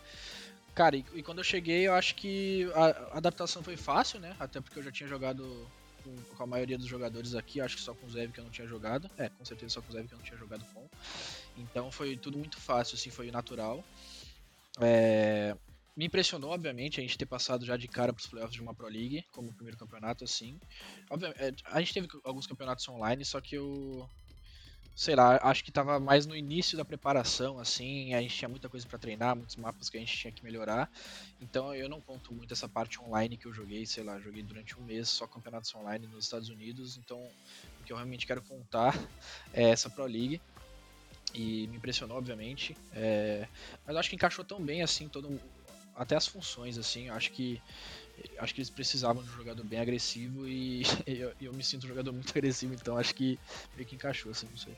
Cara, 0.74 0.96
e, 0.96 1.04
e, 1.14 1.22
quando 1.22 1.38
eu 1.38 1.44
cheguei, 1.44 1.86
eu 1.86 1.94
acho 1.94 2.14
que 2.16 2.68
a, 2.74 2.84
a, 3.14 3.18
adaptação 3.18 3.62
foi 3.62 3.76
fácil, 3.76 4.18
né? 4.18 4.34
Até 4.40 4.60
porque 4.60 4.78
eu 4.78 4.82
já 4.82 4.90
tinha 4.90 5.08
jogado 5.08 5.68
com, 6.02 6.16
com, 6.36 6.42
a 6.42 6.46
maioria 6.46 6.76
dos 6.76 6.88
jogadores 6.88 7.34
aqui, 7.34 7.60
acho 7.60 7.76
que 7.76 7.82
só 7.82 7.94
com 7.94 8.06
o 8.06 8.10
Zev 8.10 8.32
que 8.32 8.40
eu 8.40 8.44
não 8.44 8.50
tinha 8.50 8.66
jogado. 8.66 9.08
É, 9.16 9.28
com 9.28 9.44
certeza 9.44 9.74
só 9.74 9.80
com 9.80 9.90
o 9.90 9.92
Zev 9.92 10.08
que 10.08 10.14
eu 10.14 10.18
não 10.18 10.24
tinha 10.24 10.38
jogado 10.38 10.64
com. 10.74 10.88
Então 11.56 11.92
foi 11.92 12.16
tudo 12.16 12.38
muito 12.38 12.60
fácil, 12.60 12.96
assim, 12.96 13.10
foi 13.10 13.30
natural. 13.30 13.84
É, 14.80 15.56
me 15.96 16.06
impressionou, 16.06 16.50
obviamente, 16.50 16.98
a 16.98 17.02
gente 17.02 17.16
ter 17.16 17.26
passado 17.26 17.64
já 17.64 17.76
de 17.76 17.86
cara 17.86 18.12
para 18.12 18.20
os 18.20 18.26
playoffs 18.26 18.54
de 18.54 18.60
uma 18.60 18.74
Pro 18.74 18.88
League, 18.88 19.24
como 19.30 19.52
primeiro 19.52 19.78
campeonato, 19.78 20.24
assim. 20.24 20.58
Obviamente, 21.08 21.40
é, 21.40 21.52
a 21.66 21.78
gente 21.78 21.94
teve 21.94 22.08
alguns 22.24 22.48
campeonatos 22.48 22.88
online, 22.88 23.24
só 23.24 23.40
que 23.40 23.54
eu, 23.54 24.08
sei 24.94 25.16
lá, 25.16 25.40
acho 25.42 25.64
que 25.64 25.72
tava 25.72 25.98
mais 25.98 26.24
no 26.24 26.36
início 26.36 26.76
da 26.76 26.84
preparação, 26.84 27.58
assim, 27.58 28.14
a 28.14 28.20
gente 28.20 28.36
tinha 28.36 28.48
muita 28.48 28.68
coisa 28.68 28.86
para 28.86 28.98
treinar, 28.98 29.34
muitos 29.34 29.56
mapas 29.56 29.90
que 29.90 29.96
a 29.96 30.00
gente 30.00 30.16
tinha 30.16 30.32
que 30.32 30.44
melhorar. 30.44 30.90
Então 31.40 31.74
eu 31.74 31.88
não 31.88 32.00
conto 32.00 32.32
muito 32.32 32.52
essa 32.52 32.68
parte 32.68 33.00
online 33.02 33.36
que 33.36 33.46
eu 33.46 33.52
joguei, 33.52 33.84
sei 33.86 34.04
lá, 34.04 34.20
joguei 34.20 34.42
durante 34.42 34.78
um 34.78 34.84
mês 34.84 35.08
só 35.08 35.26
campeonatos 35.26 35.74
online 35.74 36.06
nos 36.06 36.24
Estados 36.24 36.48
Unidos, 36.48 36.96
então 36.96 37.18
o 37.80 37.84
que 37.84 37.92
eu 37.92 37.96
realmente 37.96 38.26
quero 38.26 38.42
contar 38.42 38.96
é 39.52 39.70
essa 39.70 39.90
Pro 39.90 40.06
League. 40.06 40.40
E 41.34 41.66
me 41.66 41.78
impressionou, 41.78 42.16
obviamente. 42.16 42.76
É... 42.92 43.48
Mas 43.84 43.96
acho 43.96 44.08
que 44.08 44.14
encaixou 44.14 44.44
tão 44.44 44.62
bem, 44.62 44.82
assim, 44.82 45.08
todo 45.08 45.40
até 45.96 46.16
as 46.16 46.26
funções, 46.26 46.78
assim, 46.78 47.08
acho 47.08 47.32
que 47.32 47.60
acho 48.38 48.54
que 48.54 48.60
eles 48.60 48.70
precisavam 48.70 49.22
de 49.22 49.28
um 49.30 49.36
jogador 49.36 49.64
bem 49.64 49.80
agressivo 49.80 50.46
e 50.48 50.82
eu, 51.06 51.32
eu, 51.40 51.52
me 51.52 51.62
sinto 51.62 51.84
um 51.84 51.88
jogador 51.88 52.12
muito 52.12 52.30
agressivo, 52.30 52.74
então 52.74 52.96
acho 52.96 53.14
que 53.14 53.38
meio 53.76 53.88
que 53.88 53.94
encaixou, 53.94 54.32
assim, 54.32 54.46
não 54.50 54.56
sei. 54.56 54.74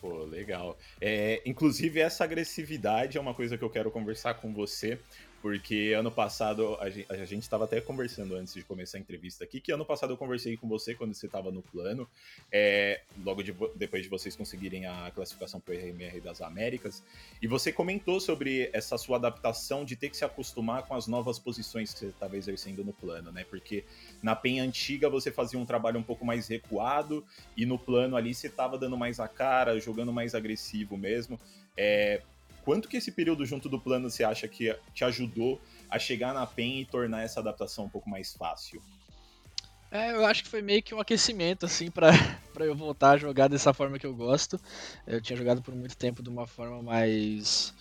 Pô, 0.00 0.24
legal. 0.24 0.78
É, 1.00 1.40
inclusive, 1.46 1.98
essa 1.98 2.24
agressividade 2.24 3.16
é 3.16 3.20
uma 3.20 3.32
coisa 3.32 3.56
que 3.56 3.64
eu 3.64 3.70
quero 3.70 3.90
conversar 3.90 4.34
com 4.34 4.52
você, 4.52 5.00
porque 5.44 5.92
ano 5.94 6.10
passado, 6.10 6.78
a 6.80 6.88
gente 7.26 7.42
estava 7.42 7.64
até 7.64 7.78
conversando 7.78 8.34
antes 8.34 8.54
de 8.54 8.62
começar 8.62 8.96
a 8.96 9.00
entrevista 9.02 9.44
aqui, 9.44 9.60
que 9.60 9.70
ano 9.70 9.84
passado 9.84 10.10
eu 10.14 10.16
conversei 10.16 10.56
com 10.56 10.66
você 10.66 10.94
quando 10.94 11.12
você 11.12 11.26
estava 11.26 11.52
no 11.52 11.60
plano, 11.60 12.08
é, 12.50 13.02
logo 13.22 13.42
de, 13.42 13.54
depois 13.76 14.04
de 14.04 14.08
vocês 14.08 14.34
conseguirem 14.34 14.86
a 14.86 15.12
classificação 15.14 15.60
para 15.60 15.74
o 15.74 15.76
RMR 15.76 16.18
das 16.22 16.40
Américas, 16.40 17.04
e 17.42 17.46
você 17.46 17.70
comentou 17.70 18.20
sobre 18.20 18.70
essa 18.72 18.96
sua 18.96 19.18
adaptação 19.18 19.84
de 19.84 19.96
ter 19.96 20.08
que 20.08 20.16
se 20.16 20.24
acostumar 20.24 20.84
com 20.84 20.94
as 20.94 21.06
novas 21.06 21.38
posições 21.38 21.92
que 21.92 21.98
você 21.98 22.06
estava 22.06 22.38
exercendo 22.38 22.82
no 22.82 22.94
plano, 22.94 23.30
né? 23.30 23.44
Porque 23.44 23.84
na 24.22 24.34
PEN 24.34 24.60
antiga 24.60 25.10
você 25.10 25.30
fazia 25.30 25.58
um 25.58 25.66
trabalho 25.66 26.00
um 26.00 26.02
pouco 26.02 26.24
mais 26.24 26.48
recuado, 26.48 27.22
e 27.54 27.66
no 27.66 27.78
plano 27.78 28.16
ali 28.16 28.34
você 28.34 28.46
estava 28.46 28.78
dando 28.78 28.96
mais 28.96 29.20
a 29.20 29.28
cara, 29.28 29.78
jogando 29.78 30.10
mais 30.10 30.34
agressivo 30.34 30.96
mesmo. 30.96 31.38
É, 31.76 32.22
Quanto 32.64 32.88
que 32.88 32.96
esse 32.96 33.12
período 33.12 33.44
junto 33.44 33.68
do 33.68 33.78
plano 33.78 34.08
você 34.08 34.24
acha 34.24 34.48
que 34.48 34.74
te 34.94 35.04
ajudou 35.04 35.60
a 35.90 35.98
chegar 35.98 36.32
na 36.32 36.46
PEN 36.46 36.80
e 36.80 36.86
tornar 36.86 37.22
essa 37.22 37.40
adaptação 37.40 37.84
um 37.84 37.88
pouco 37.90 38.08
mais 38.08 38.32
fácil? 38.32 38.82
É, 39.90 40.12
eu 40.12 40.24
acho 40.24 40.42
que 40.42 40.48
foi 40.48 40.62
meio 40.62 40.82
que 40.82 40.94
um 40.94 40.98
aquecimento, 40.98 41.66
assim, 41.66 41.90
para 41.90 42.10
eu 42.58 42.74
voltar 42.74 43.10
a 43.10 43.16
jogar 43.18 43.48
dessa 43.48 43.72
forma 43.72 43.98
que 43.98 44.06
eu 44.06 44.14
gosto. 44.14 44.58
Eu 45.06 45.20
tinha 45.20 45.36
jogado 45.36 45.62
por 45.62 45.74
muito 45.74 45.96
tempo 45.96 46.22
de 46.22 46.30
uma 46.30 46.46
forma 46.46 46.82
mais 46.82 47.74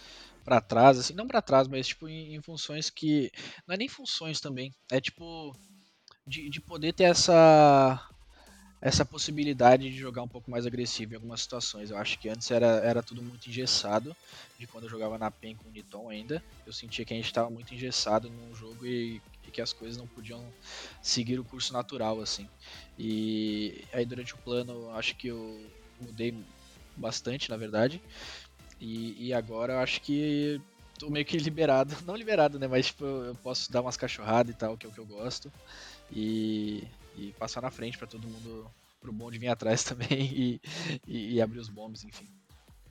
para 0.44 0.60
trás, 0.60 1.00
assim, 1.00 1.14
não 1.14 1.28
para 1.28 1.42
trás, 1.42 1.68
mas 1.68 1.88
tipo 1.88 2.08
em, 2.08 2.36
em, 2.36 2.42
funções 2.42 2.90
que. 2.90 3.32
Não 3.66 3.74
é 3.74 3.78
nem 3.78 3.88
funções 3.88 4.42
também, 4.42 4.72
é 4.92 5.00
tipo. 5.00 5.56
De, 6.26 6.50
de 6.50 6.62
poder 6.62 6.94
ter 6.94 7.06
essa 7.06 8.10
essa 8.84 9.06
possibilidade 9.06 9.90
de 9.90 9.98
jogar 9.98 10.24
um 10.24 10.28
pouco 10.28 10.52
mais 10.52 10.66
agressivo 10.66 11.14
em 11.14 11.16
algumas 11.16 11.40
situações. 11.40 11.90
Eu 11.90 11.98
acho 11.98 12.20
que 12.20 12.28
antes 12.28 12.52
era, 12.52 12.68
era 12.84 13.02
tudo 13.02 13.24
muito 13.24 13.48
engessado, 13.48 14.14
de 14.60 14.68
quando 14.68 14.84
eu 14.84 14.90
jogava 14.90 15.18
na 15.18 15.32
PEN 15.32 15.56
com 15.56 15.70
o 15.70 15.72
Niton 15.72 16.10
ainda. 16.10 16.44
Eu 16.68 16.74
sentia 16.74 17.06
que 17.06 17.14
a 17.14 17.16
gente 17.16 17.28
estava 17.28 17.50
muito 17.50 17.74
engessado 17.74 18.30
num 18.30 18.54
jogo 18.54 18.86
e, 18.86 19.22
e, 19.48 19.52
que 19.52 19.62
as 19.62 19.72
coisas 19.72 19.96
não 19.96 20.06
podiam 20.06 20.54
seguir 21.02 21.40
o 21.40 21.46
curso 21.46 21.72
natural, 21.72 22.20
assim. 22.20 22.46
E 23.00 23.86
aí 23.94 24.06
durante 24.06 24.36
o 24.36 24.38
plano, 24.40 24.90
acho 24.90 25.16
que 25.16 25.30
eu 25.30 25.66
mudei 26.02 26.36
bastante, 26.98 27.50
na 27.50 27.56
verdade. 27.56 28.02
E, 28.82 29.28
e 29.28 29.34
agora 29.34 29.76
eu 29.76 29.80
acho 29.80 30.02
que 30.02 30.60
tô 31.00 31.10
meio 31.10 31.26
que 31.26 31.38
liberado. 31.40 31.96
Não 32.06 32.18
liberado, 32.18 32.60
né? 32.60 32.68
Mas 32.68 32.88
tipo, 32.88 33.06
eu 33.06 33.36
posso 33.36 33.72
dar 33.72 33.80
umas 33.80 33.96
cachorradas 33.96 34.54
e 34.54 34.58
tal, 34.58 34.76
que 34.76 34.86
é 34.86 34.90
o 34.90 34.92
que 34.92 35.00
eu 35.00 35.06
gosto. 35.06 35.50
E 36.12 36.84
e 37.18 37.34
passar 37.34 37.62
na 37.62 37.72
frente 37.72 37.98
para 37.98 38.08
todo 38.08 38.28
mundo 38.28 38.70
pro 39.02 39.12
bonde 39.12 39.38
vir 39.38 39.50
atrás 39.50 39.84
também 39.86 40.22
e, 40.34 40.62
e, 41.08 41.36
e, 41.36 41.42
abrir 41.42 41.60
os 41.60 41.70
bombs, 41.70 42.04
enfim. 42.04 42.28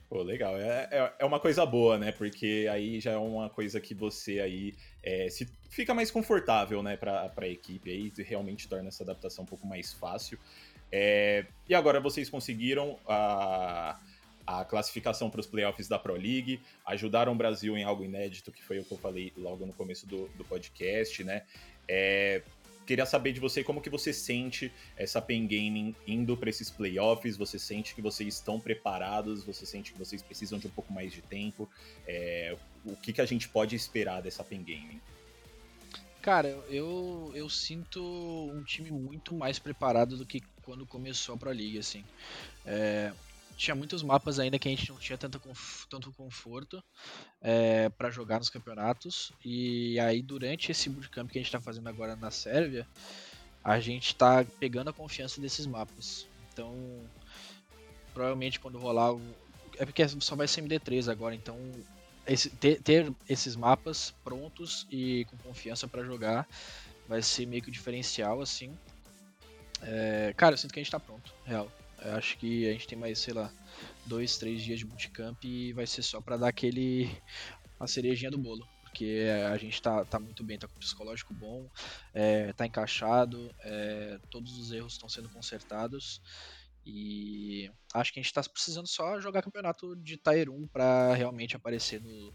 Pô, 0.07 0.21
legal. 0.21 0.55
É, 0.57 0.87
é, 0.91 1.13
é, 1.19 1.25
uma 1.25 1.39
coisa 1.39 1.65
boa, 1.65 1.97
né? 1.97 2.11
Porque 2.11 2.67
aí 2.71 2.99
já 2.99 3.13
é 3.13 3.17
uma 3.17 3.49
coisa 3.49 3.81
que 3.81 3.95
você 3.95 4.39
aí 4.39 4.75
é, 5.01 5.27
se 5.29 5.49
fica 5.69 5.93
mais 5.93 6.11
confortável, 6.11 6.83
né, 6.83 6.95
pra, 6.95 7.27
pra 7.29 7.47
equipe 7.47 7.89
aí, 7.89 8.13
realmente 8.23 8.67
torna 8.67 8.89
essa 8.89 9.03
adaptação 9.03 9.43
um 9.43 9.47
pouco 9.47 9.65
mais 9.65 9.91
fácil. 9.91 10.37
É, 10.91 11.47
e 11.67 11.73
agora 11.73 11.99
vocês 11.99 12.29
conseguiram 12.29 12.99
a, 13.07 13.99
a 14.45 14.63
classificação 14.63 15.31
para 15.31 15.39
os 15.39 15.47
playoffs 15.47 15.87
da 15.87 15.97
Pro 15.97 16.13
League, 16.13 16.61
ajudaram 16.85 17.31
o 17.31 17.35
Brasil 17.35 17.75
em 17.75 17.83
algo 17.83 18.03
inédito, 18.03 18.51
que 18.51 18.61
foi 18.61 18.77
o 18.77 18.85
que 18.85 18.93
eu 18.93 18.97
falei 18.99 19.33
logo 19.35 19.65
no 19.65 19.73
começo 19.73 20.05
do, 20.05 20.27
do 20.37 20.45
podcast, 20.45 21.23
né? 21.23 21.41
É, 21.87 22.43
queria 22.85 23.05
saber 23.05 23.33
de 23.33 23.39
você 23.39 23.63
como 23.63 23.81
que 23.81 23.89
você 23.89 24.13
sente 24.13 24.71
essa 24.95 25.21
Pen 25.21 25.47
Gaming 25.47 25.95
indo 26.07 26.35
para 26.37 26.49
esses 26.49 26.69
playoffs. 26.69 27.37
Você 27.37 27.57
sente 27.57 27.95
que 27.95 28.01
vocês 28.01 28.35
estão 28.35 28.59
preparados? 28.59 29.43
Você 29.43 29.65
sente 29.65 29.93
que 29.93 29.99
vocês 29.99 30.21
precisam 30.21 30.59
de 30.59 30.67
um 30.67 30.71
pouco 30.71 30.93
mais 30.93 31.11
de 31.11 31.21
tempo? 31.21 31.69
É, 32.07 32.55
o 32.85 32.95
que, 32.95 33.13
que 33.13 33.21
a 33.21 33.25
gente 33.25 33.47
pode 33.49 33.75
esperar 33.75 34.21
dessa 34.21 34.43
Pen 34.43 34.63
Gaming? 34.63 35.01
Cara, 36.21 36.47
eu, 36.69 37.31
eu 37.35 37.49
sinto 37.49 38.01
um 38.01 38.63
time 38.63 38.89
muito 38.91 39.35
mais 39.35 39.59
preparado 39.59 40.15
do 40.15 40.25
que 40.25 40.41
quando 40.61 40.85
começou 40.85 41.35
a 41.35 41.37
Pro 41.37 41.49
League, 41.51 41.77
assim. 41.77 42.03
É, 42.65 43.11
tinha 43.55 43.75
muitos 43.75 44.03
mapas 44.03 44.39
ainda 44.39 44.59
que 44.59 44.67
a 44.67 44.71
gente 44.71 44.89
não 44.89 44.97
tinha 44.97 45.17
tanto, 45.17 45.41
tanto 45.89 46.11
conforto 46.13 46.83
é, 47.41 47.89
para 47.89 48.09
jogar 48.09 48.39
nos 48.39 48.49
campeonatos. 48.49 49.31
E 49.43 49.99
aí, 49.99 50.21
durante 50.21 50.71
esse 50.71 50.89
bootcamp 50.89 51.29
que 51.29 51.37
a 51.37 51.41
gente 51.41 51.47
está 51.47 51.61
fazendo 51.61 51.87
agora 51.87 52.15
na 52.15 52.31
Sérvia, 52.31 52.87
a 53.63 53.79
gente 53.79 54.07
está 54.07 54.45
pegando 54.59 54.89
a 54.89 54.93
confiança 54.93 55.39
desses 55.39 55.65
mapas. 55.65 56.27
Então, 56.51 56.75
provavelmente 58.13 58.59
quando 58.59 58.77
rolar. 58.77 59.15
É 59.77 59.85
porque 59.85 60.07
só 60.07 60.35
vai 60.35 60.47
ser 60.47 60.61
MD3 60.61 61.11
agora, 61.11 61.33
então 61.33 61.57
esse, 62.27 62.49
ter, 62.49 62.81
ter, 62.81 63.11
esses 63.27 63.55
mapas 63.55 64.13
prontos 64.23 64.87
e 64.89 65.25
com 65.25 65.37
confiança 65.37 65.87
para 65.87 66.03
jogar 66.03 66.47
vai 67.07 67.21
ser 67.21 67.45
meio 67.45 67.61
que 67.61 67.69
o 67.69 67.71
diferencial, 67.71 68.41
assim. 68.41 68.77
É, 69.81 70.33
cara, 70.37 70.53
eu 70.53 70.57
sinto 70.57 70.73
que 70.73 70.79
a 70.79 70.81
gente 70.81 70.87
está 70.87 70.99
pronto, 70.99 71.33
real. 71.43 71.69
Eu 72.03 72.15
acho 72.15 72.37
que 72.37 72.67
a 72.67 72.71
gente 72.73 72.87
tem 72.87 72.97
mais, 72.97 73.19
sei 73.19 73.33
lá, 73.33 73.51
dois, 74.05 74.37
três 74.37 74.61
dias 74.61 74.79
de 74.79 74.85
bootcamp 74.85 75.43
e 75.43 75.71
vai 75.73 75.87
ser 75.87 76.01
só 76.01 76.19
para 76.19 76.37
dar 76.37 76.49
aquele. 76.49 77.09
a 77.79 77.87
cerejinha 77.87 78.31
do 78.31 78.37
bolo. 78.37 78.67
Porque 78.83 79.25
a 79.51 79.57
gente 79.57 79.81
tá, 79.81 80.05
tá 80.05 80.19
muito 80.19 80.43
bem, 80.43 80.59
tá 80.59 80.67
com 80.67 80.75
o 80.75 80.79
psicológico 80.79 81.33
bom, 81.33 81.67
é, 82.13 82.53
tá 82.53 82.63
encaixado, 82.63 83.51
é, 83.61 84.19
todos 84.29 84.55
os 84.59 84.71
erros 84.71 84.93
estão 84.93 85.09
sendo 85.09 85.29
consertados. 85.29 86.21
E 86.85 87.71
acho 87.93 88.13
que 88.13 88.19
a 88.19 88.23
gente 88.23 88.33
tá 88.33 88.43
precisando 88.43 88.87
só 88.87 89.19
jogar 89.19 89.41
campeonato 89.41 89.95
de 89.95 90.17
Tier 90.17 90.49
1 90.49 90.67
para 90.67 91.15
realmente 91.15 91.55
aparecer 91.55 92.01
no, 92.01 92.33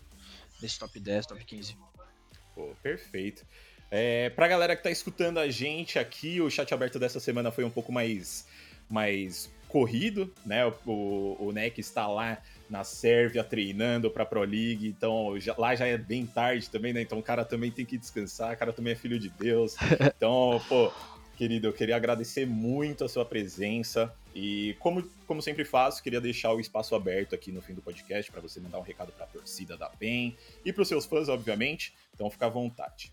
nesse 0.61 0.79
top 0.79 0.99
10, 0.99 1.27
top 1.27 1.45
15. 1.45 1.77
Pô, 2.55 2.75
perfeito. 2.83 3.47
É, 3.91 4.31
pra 4.31 4.49
galera 4.49 4.77
que 4.77 4.83
tá 4.83 4.91
escutando 4.91 5.39
a 5.39 5.49
gente 5.49 5.99
aqui, 5.99 6.41
o 6.41 6.51
chat 6.51 6.73
aberto 6.75 6.99
dessa 6.99 7.21
semana 7.21 7.53
foi 7.53 7.63
um 7.63 7.71
pouco 7.71 7.93
mais, 7.93 8.47
mais 8.91 9.51
corrido, 9.69 10.33
né? 10.45 10.67
O, 10.87 11.37
o 11.39 11.53
NEC 11.53 11.79
está 11.79 12.07
lá 12.09 12.39
na 12.69 12.85
Sérvia 12.85 13.45
treinando 13.45 14.11
para 14.11 14.27
Pro 14.27 14.41
League, 14.41 14.89
então 14.89 15.39
já, 15.39 15.55
lá 15.57 15.75
já 15.75 15.87
é 15.87 15.97
bem 15.97 16.27
tarde 16.27 16.69
também, 16.69 16.93
né? 16.93 17.03
Então 17.03 17.19
o 17.19 17.23
cara 17.23 17.45
também 17.45 17.71
tem 17.71 17.85
que 17.85 17.97
descansar, 17.97 18.55
o 18.55 18.57
cara 18.57 18.73
também 18.73 18.93
é 18.93 18.97
filho 18.97 19.19
de 19.19 19.29
Deus. 19.29 19.77
Então, 20.19 20.61
pô, 20.69 20.91
querido, 21.37 21.69
eu 21.69 21.73
queria 21.73 21.95
agradecer 21.95 22.47
muito 22.47 23.05
a 23.05 23.09
sua 23.09 23.25
presença 23.25 24.13
e 24.35 24.75
como, 24.81 25.03
como 25.27 25.41
sempre 25.41 25.65
faço, 25.65 26.03
queria 26.03 26.21
deixar 26.21 26.53
o 26.53 26.61
espaço 26.61 26.95
aberto 26.95 27.35
aqui 27.35 27.53
no 27.53 27.63
fim 27.63 27.75
do 27.75 27.83
podcast 27.83 28.31
para 28.33 28.41
você 28.41 28.59
mandar 28.59 28.79
um 28.79 28.83
recado 28.83 29.13
para 29.13 29.25
a 29.25 29.29
torcida 29.29 29.77
da 29.77 29.89
PEN 29.89 30.37
e 30.65 30.73
para 30.73 30.83
os 30.83 30.89
seus 30.89 31.05
fãs, 31.05 31.29
obviamente. 31.29 31.95
Então, 32.15 32.29
fica 32.31 32.47
à 32.47 32.49
vontade. 32.49 33.13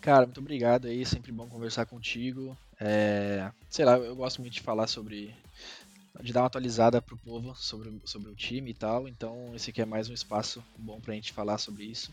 Cara, 0.00 0.26
muito 0.26 0.40
obrigado 0.40 0.86
aí, 0.86 1.04
sempre 1.06 1.32
bom 1.32 1.48
conversar 1.48 1.86
contigo. 1.86 2.56
É, 2.80 3.50
sei 3.70 3.84
lá, 3.84 3.96
eu 3.96 4.14
gosto 4.14 4.40
muito 4.40 4.54
de 4.54 4.60
falar 4.60 4.86
sobre. 4.86 5.34
de 6.22 6.32
dar 6.32 6.40
uma 6.42 6.46
atualizada 6.46 7.00
pro 7.00 7.16
povo 7.16 7.54
sobre, 7.56 8.00
sobre 8.04 8.30
o 8.30 8.34
time 8.34 8.70
e 8.70 8.74
tal, 8.74 9.08
então 9.08 9.54
esse 9.54 9.70
aqui 9.70 9.82
é 9.82 9.86
mais 9.86 10.08
um 10.08 10.14
espaço 10.14 10.64
bom 10.78 11.00
pra 11.00 11.14
gente 11.14 11.32
falar 11.32 11.58
sobre 11.58 11.84
isso. 11.84 12.12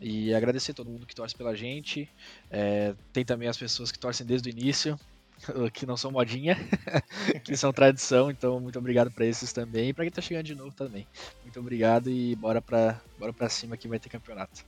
E 0.00 0.32
agradecer 0.32 0.74
todo 0.74 0.90
mundo 0.90 1.06
que 1.06 1.14
torce 1.14 1.34
pela 1.34 1.56
gente. 1.56 2.08
É, 2.50 2.94
tem 3.12 3.24
também 3.24 3.48
as 3.48 3.56
pessoas 3.56 3.90
que 3.90 3.98
torcem 3.98 4.26
desde 4.26 4.48
o 4.48 4.52
início, 4.52 4.98
que 5.74 5.86
não 5.86 5.96
são 5.96 6.10
modinha, 6.12 6.56
que 7.44 7.56
são 7.56 7.72
tradição, 7.72 8.30
então 8.30 8.60
muito 8.60 8.78
obrigado 8.78 9.10
para 9.10 9.26
esses 9.26 9.52
também. 9.52 9.88
E 9.88 9.92
pra 9.92 10.04
quem 10.04 10.12
tá 10.12 10.22
chegando 10.22 10.44
de 10.46 10.54
novo 10.54 10.72
também. 10.74 11.06
Muito 11.42 11.58
obrigado 11.58 12.10
e 12.10 12.36
bora 12.36 12.62
pra, 12.62 13.00
bora 13.18 13.32
pra 13.32 13.48
cima 13.48 13.76
que 13.76 13.88
vai 13.88 13.98
ter 13.98 14.08
campeonato. 14.08 14.64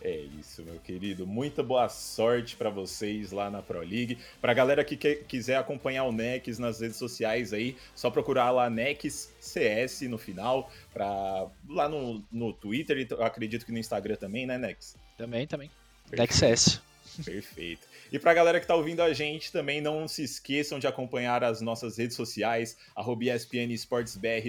É 0.00 0.16
isso, 0.38 0.62
meu 0.62 0.78
querido. 0.78 1.26
Muita 1.26 1.62
boa 1.62 1.88
sorte 1.88 2.56
para 2.56 2.70
vocês 2.70 3.32
lá 3.32 3.50
na 3.50 3.60
Pro 3.60 3.80
League. 3.80 4.18
Pra 4.40 4.54
galera 4.54 4.84
que 4.84 4.96
quer, 4.96 5.24
quiser 5.24 5.56
acompanhar 5.56 6.04
o 6.04 6.12
Nex 6.12 6.58
nas 6.58 6.80
redes 6.80 6.96
sociais 6.96 7.52
aí, 7.52 7.76
só 7.94 8.10
procurar 8.10 8.50
lá 8.50 8.70
Nex 8.70 9.34
CS 9.40 10.02
no 10.02 10.16
final, 10.16 10.70
pra, 10.92 11.48
lá 11.68 11.88
no, 11.88 12.22
no 12.30 12.52
Twitter 12.52 12.98
e 12.98 13.22
acredito 13.22 13.66
que 13.66 13.72
no 13.72 13.78
Instagram 13.78 14.16
também, 14.16 14.46
né, 14.46 14.56
Nex? 14.56 14.96
Também, 15.16 15.46
também. 15.46 15.70
Nex 16.16 16.36
CS. 16.36 16.87
Perfeito. 17.24 17.86
E 18.12 18.18
para 18.18 18.30
a 18.30 18.34
galera 18.34 18.58
que 18.58 18.64
está 18.64 18.74
ouvindo 18.74 19.02
a 19.02 19.12
gente, 19.12 19.52
também 19.52 19.80
não 19.80 20.06
se 20.06 20.22
esqueçam 20.22 20.78
de 20.78 20.86
acompanhar 20.86 21.42
as 21.44 21.60
nossas 21.60 21.98
redes 21.98 22.16
sociais, 22.16 22.76
arroba 22.94 23.24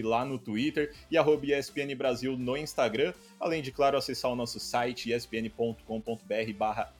lá 0.03 0.25
no 0.25 0.37
Twitter 0.37 0.93
e 1.09 1.17
arroba 1.17 1.45
ESPN 1.45 1.95
Brasil 1.95 2.37
no 2.37 2.55
Instagram, 2.55 3.13
além 3.39 3.61
de, 3.61 3.71
claro, 3.71 3.97
acessar 3.97 4.31
o 4.31 4.35
nosso 4.35 4.59
site 4.59 5.11
espn.com.br 5.11 6.53
barra. 6.57 6.93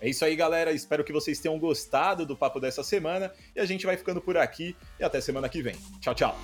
É 0.00 0.08
isso 0.08 0.24
aí, 0.24 0.36
galera. 0.36 0.72
Espero 0.72 1.04
que 1.04 1.12
vocês 1.12 1.40
tenham 1.40 1.58
gostado 1.58 2.26
do 2.26 2.36
papo 2.36 2.60
dessa 2.60 2.82
semana 2.82 3.32
e 3.54 3.60
a 3.60 3.64
gente 3.64 3.86
vai 3.86 3.96
ficando 3.96 4.20
por 4.20 4.36
aqui 4.36 4.76
e 5.00 5.04
até 5.04 5.20
semana 5.20 5.48
que 5.48 5.62
vem. 5.62 5.76
Tchau, 6.00 6.14
tchau. 6.14 6.38